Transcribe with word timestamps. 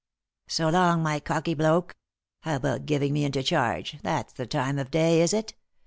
"So 0.47 0.67
long, 0.69 1.03
my 1.03 1.19
cocky 1.19 1.53
bloke 1.53 1.95
1 2.41 2.51
How 2.51 2.55
about 2.55 2.85
giving 2.87 3.13
me 3.13 3.23
into 3.23 3.43
charge— 3.43 3.99
that's 4.01 4.33
the 4.33 4.47
time 4.47 4.79
of 4.79 4.89
day, 4.89 5.21
is 5.21 5.31
it 5.31 5.53